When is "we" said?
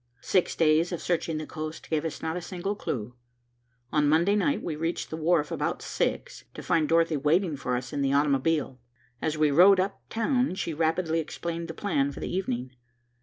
4.63-4.75, 9.37-9.51